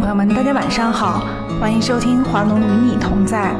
[0.00, 1.24] 朋友们，大家晚上好，
[1.58, 3.54] 欢迎收听华农与你同在。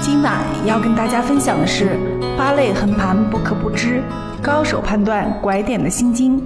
[0.00, 1.98] 今晚要跟大家分享的是
[2.36, 4.02] 八类横盘不可不知，
[4.42, 6.42] 高手判断拐点的心经。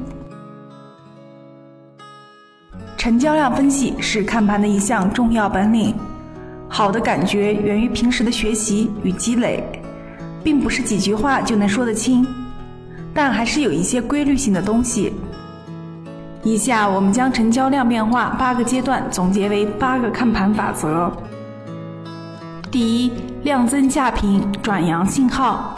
[2.97, 5.95] 成交量分析是看盘的一项重要本领，
[6.69, 9.65] 好的感觉源于平时的学习与积累，
[10.45, 12.27] 并不是几句话就能说得清，
[13.13, 15.13] 但还是有一些规律性的东西。
[16.45, 21.11] 以下我们将成交量变化八个阶段总结为八个看盘法则。
[22.71, 25.75] 第一，量增价平转阳信号，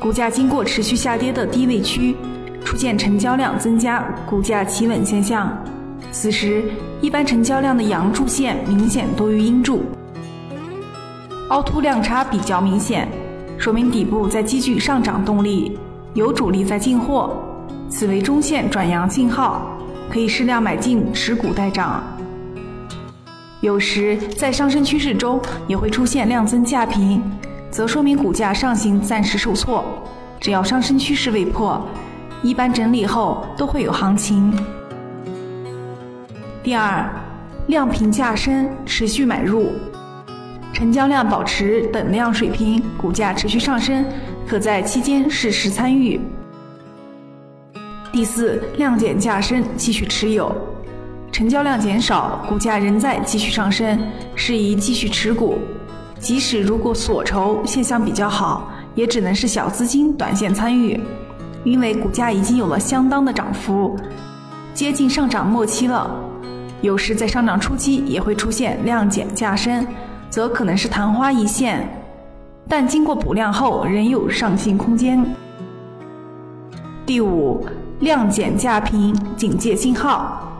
[0.00, 2.16] 股价经过持续下跌的低位区，
[2.64, 5.52] 出现成交量增加、股价企稳现象，
[6.10, 6.64] 此时
[7.02, 9.82] 一般成交量的阳柱线明显多于阴柱，
[11.50, 13.06] 凹凸量差比较明显，
[13.58, 15.76] 说明底部在积聚上涨动力，
[16.14, 17.41] 有主力在进货。
[17.94, 19.78] 此为中线转阳信号，
[20.10, 22.02] 可以适量买进持股待涨。
[23.60, 27.22] 有时在上升趋势中也会出现量增价平，
[27.70, 29.84] 则说明股价上行暂时受挫。
[30.40, 31.86] 只要上升趋势未破，
[32.42, 34.52] 一般整理后都会有行情。
[36.62, 37.08] 第二，
[37.66, 39.70] 量平价升持续买入，
[40.72, 44.02] 成交量保持等量水平，股价持续上升，
[44.48, 46.18] 可在期间适时参与。
[48.12, 50.54] 第四，量减价升，继续持有，
[51.32, 53.98] 成交量减少，股价仍在继续上升，
[54.34, 55.56] 适宜继续持股。
[56.18, 61.00] 即使如果锁筹现象比较好，也只能是小资金短线参与，
[61.64, 63.98] 因为股价已经有了相当的涨幅，
[64.74, 66.14] 接近上涨末期了。
[66.82, 69.86] 有时在上涨初期也会出现量减价升，
[70.28, 71.88] 则可能是昙花一现，
[72.68, 75.24] 但经过补量后仍有上行空间。
[77.06, 77.64] 第五。
[78.02, 80.52] 量减价平，警戒信号，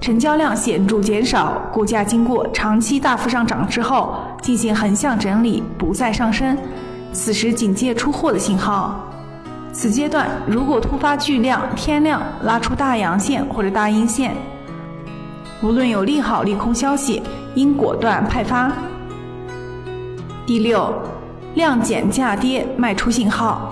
[0.00, 6.58] 成交量显著减少，股价经过长期大幅上涨之后进行横向整理，不再上升，
[7.12, 9.08] 此时警戒出货的信号。
[9.72, 14.34] 此阶段如果突发巨量天量拉出大阳线或者大阴线，
[15.62, 17.22] 无论有利好利空消息，
[17.54, 18.72] 应果断派发。
[20.44, 20.92] 第六，
[21.54, 23.69] 量减价跌，卖出信号。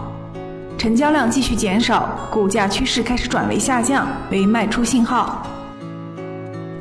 [0.79, 5.45] 成交量继续减少，股价趋势开始转为下降，为卖出信号。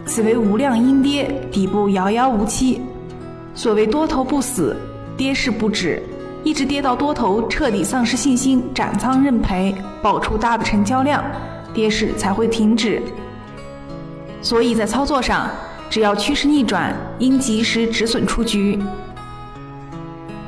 [0.05, 2.79] 此为无量阴跌，底部遥遥无期。
[3.55, 4.77] 所谓多头不死，
[5.17, 6.01] 跌势不止，
[6.43, 11.23] 一直跌到多头彻底丧失信心，斩仓认赔，爆出大的成交量，
[11.73, 13.01] 跌势才会停止。
[14.43, 15.49] 所以在操作上，
[15.89, 18.79] 只要趋势逆转，应及时止损出局。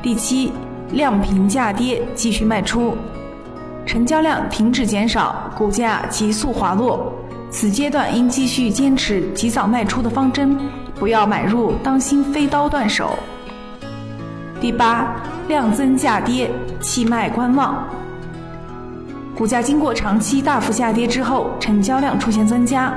[0.03, 0.51] 第七，
[0.91, 2.95] 量平价跌，继续卖出。
[3.89, 7.11] 成交量停止减少，股价急速滑落，
[7.49, 10.55] 此阶段应继续坚持及早卖出的方针，
[10.99, 13.17] 不要买入，当心飞刀断手。
[14.61, 15.15] 第八，
[15.47, 17.83] 量增价跌，弃卖观望。
[19.35, 22.93] 股价经过长期大幅下跌之后，成交量出现增加，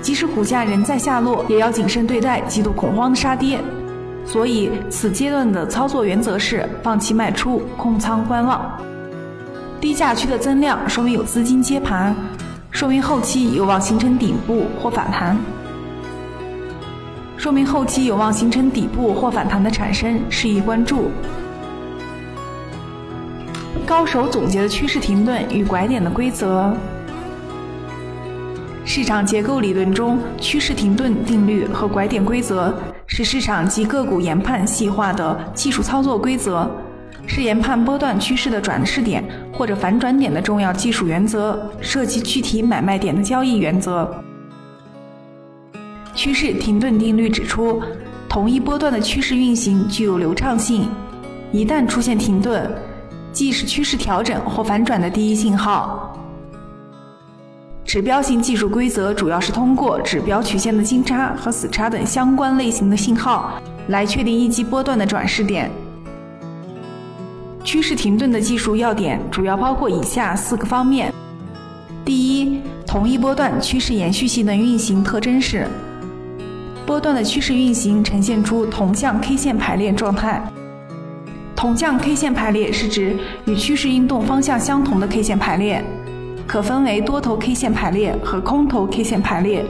[0.00, 3.60] 即使股价仍在下落，也要谨慎对待极度恐慌的杀跌。
[4.24, 8.58] 所以，此阶段的操作原则是放弃卖出，空仓观望。
[9.80, 12.14] 低价区的增量说明有资金接盘，
[12.70, 15.34] 说明后期有望形成顶部或反弹，
[17.38, 21.10] 说明后期有望形成底部或反弹的产生，适宜关注。
[23.86, 26.72] 高手总结的趋势停顿与拐点的规则。
[28.84, 32.76] 市场结构理论中，趋势停顿定律和拐点规则
[33.06, 36.70] 是市场及个股研判细化的技术操作规则。
[37.32, 44.12] 是研判波段趋势的转势点或者反转点的重要技术原则，涉及具体买卖点的交易原则。
[46.12, 47.80] 趋势停顿定律指出，
[48.28, 50.88] 同一波段的趋势运行具有流畅性，
[51.52, 52.68] 一旦出现停顿，
[53.32, 56.18] 即是趋势调整或反转的第一信号。
[57.84, 63.52] 指标型技术规则主要是通过指标曲线的金叉和死叉等相关类型的信号，
[63.86, 65.70] 来确定一级波段的转势点。
[67.62, 71.12] 趋势停顿的技术要点主要包括以下四个方面：
[72.04, 75.66] 第一，同一波段趋势延续性的运行特征是，
[76.86, 80.42] 波段的趋势运行呈现出同向 K 线排列状态。
[81.54, 83.14] 同向 K 线排列是指
[83.44, 85.84] 与趋势运动方向相同的 K 线排列，
[86.46, 89.64] 可分为多头 K 线排列和空头 K 线排列。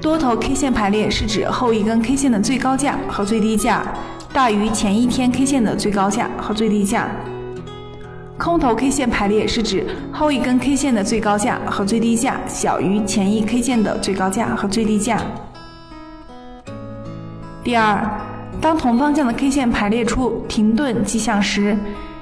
[0.00, 3.84] 多头 K 线排列是指后一根 K 线的最高价和最低价。
[4.32, 7.08] 大于前一天 K 线的最高价和最低价。
[8.38, 15.20] 空头 K 线排列是指后一根 K 线的最高价和最低价小于前一 K 线的最高价和最低价。
[17.64, 18.08] 第二，
[18.60, 21.76] 当同方向的 K 线排列出停顿迹象时，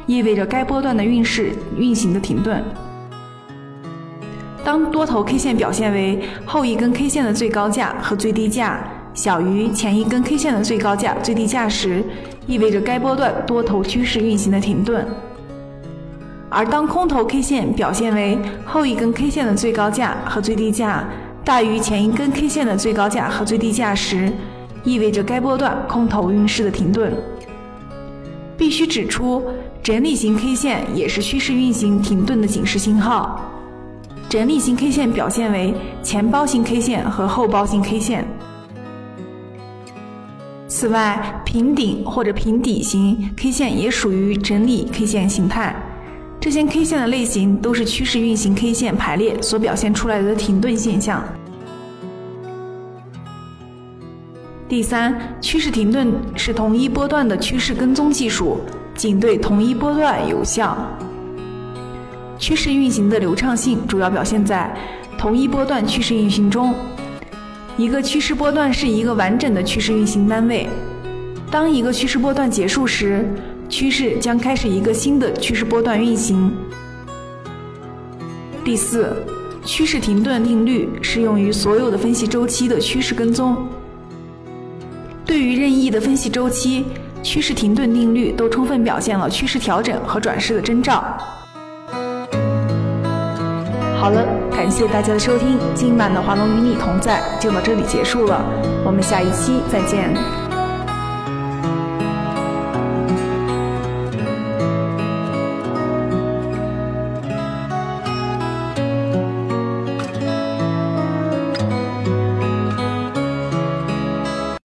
[0.07, 2.65] 意味着该波段的运势运行的停顿。
[4.65, 8.81] 当多头 K 线表现为后一根 K 线的最高价和最低价
[9.19, 12.05] 小于前一根 K 线的最高价、最低价时，
[12.47, 15.05] 意味着该波段多头趋势运行的停顿。
[16.49, 21.05] 而当空头 K 线表现为后一根 K 线的最高价和最低价
[21.45, 24.33] 大于前一根 K 线的最高价和最低价时，
[24.85, 27.13] 意味着该波段空头运势的停顿。
[28.57, 29.43] 必须指出，
[29.83, 33.53] 整理型 K 线也是趋势运行停顿的警示信号。
[34.29, 35.75] 整理型 K 线表现为
[36.05, 38.25] 前包型 K 线和后包型 K 线。
[40.79, 45.75] 此外，平顶或者平底型 K 线也属于整理 K 线形态。
[46.39, 51.25] 这些 K 线的类型都是趋势运行 K 线排列所表现出来的停顿现象。
[54.69, 58.61] 第三，趋势停顿是同一波段的趋势跟踪技术，
[58.95, 60.79] 仅对同一波段有效。
[62.39, 64.73] 趋势运行的流畅性主要表现在
[65.19, 66.73] 同一波段趋势运行中。
[67.79, 70.67] 一个趋势波段是一个完整的趋势运行单位。
[71.49, 73.25] 当一个趋势波段结束时，
[73.69, 76.53] 趋势将开始一个新的趋势波段运行。
[78.65, 79.15] 第四，
[79.65, 83.69] 趋势停顿定律适用于所有的分析周期的趋势跟踪。
[85.25, 86.85] 对于任意的分析周期，
[87.23, 91.17] 趋势停顿定律都充分表现了趋势调整和转势的征兆。
[93.99, 98.45] 好了，感谢大家的收听，今晚的华龙与你同在就到这里结束了，
[98.85, 100.15] 我们下一期再见。